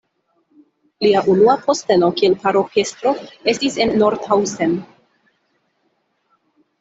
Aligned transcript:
Lia 1.05 1.19
unua 1.33 1.55
posteno 1.65 2.07
kiel 2.21 2.37
paroĥestro 2.45 3.13
estis 3.53 3.77
en 3.85 3.93
Nordhausen. 3.99 4.73